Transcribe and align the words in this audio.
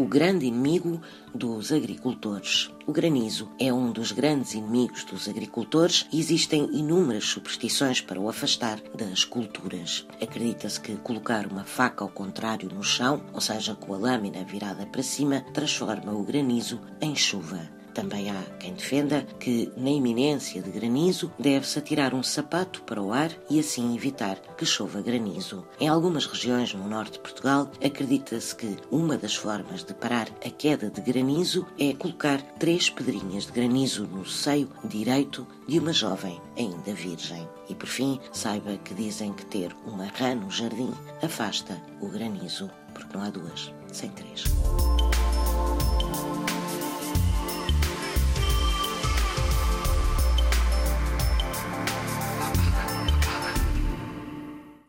o 0.00 0.06
grande 0.06 0.46
inimigo 0.46 0.98
dos 1.34 1.70
agricultores. 1.70 2.70
O 2.86 2.92
granizo 2.92 3.50
é 3.58 3.70
um 3.70 3.92
dos 3.92 4.12
grandes 4.12 4.54
inimigos 4.54 5.04
dos 5.04 5.28
agricultores 5.28 6.06
e 6.10 6.18
existem 6.18 6.70
inúmeras 6.72 7.24
superstições 7.24 8.00
para 8.00 8.18
o 8.18 8.26
afastar 8.26 8.80
das 8.96 9.24
culturas. 9.24 10.06
Acredita-se 10.20 10.80
que 10.80 10.96
colocar 10.96 11.46
uma 11.46 11.64
faca 11.64 12.02
ao 12.02 12.08
contrário 12.08 12.70
no 12.72 12.82
chão, 12.82 13.22
ou 13.34 13.42
seja, 13.42 13.74
com 13.74 13.92
a 13.92 13.98
lâmina 13.98 14.42
virada 14.42 14.86
para 14.86 15.02
cima, 15.02 15.44
transforma 15.52 16.12
o 16.12 16.24
granizo 16.24 16.80
em 16.98 17.14
chuva. 17.14 17.79
Também 17.94 18.30
há 18.30 18.42
quem 18.58 18.74
defenda 18.74 19.26
que, 19.38 19.70
na 19.76 19.90
iminência 19.90 20.62
de 20.62 20.70
granizo, 20.70 21.32
deve-se 21.38 21.78
atirar 21.78 22.14
um 22.14 22.22
sapato 22.22 22.82
para 22.82 23.02
o 23.02 23.12
ar 23.12 23.30
e 23.48 23.58
assim 23.58 23.94
evitar 23.94 24.36
que 24.56 24.64
chova 24.64 25.02
granizo. 25.02 25.66
Em 25.80 25.88
algumas 25.88 26.26
regiões 26.26 26.72
no 26.74 26.88
norte 26.88 27.12
de 27.14 27.20
Portugal, 27.20 27.70
acredita-se 27.84 28.54
que 28.54 28.76
uma 28.90 29.16
das 29.16 29.34
formas 29.34 29.84
de 29.84 29.94
parar 29.94 30.28
a 30.44 30.50
queda 30.50 30.90
de 30.90 31.00
granizo 31.00 31.66
é 31.78 31.92
colocar 31.92 32.40
três 32.58 32.88
pedrinhas 32.88 33.46
de 33.46 33.52
granizo 33.52 34.06
no 34.06 34.24
seio 34.24 34.68
direito 34.84 35.46
de 35.66 35.78
uma 35.78 35.92
jovem 35.92 36.40
ainda 36.56 36.94
virgem. 36.94 37.48
E 37.68 37.74
por 37.74 37.88
fim, 37.88 38.20
saiba 38.32 38.76
que 38.78 38.94
dizem 38.94 39.32
que 39.32 39.46
ter 39.46 39.74
uma 39.86 40.06
rã 40.06 40.34
no 40.34 40.50
jardim 40.50 40.92
afasta 41.22 41.80
o 42.00 42.08
granizo, 42.08 42.70
porque 42.92 43.16
não 43.16 43.24
há 43.24 43.30
duas 43.30 43.72
sem 43.92 44.10
três. 44.10 44.44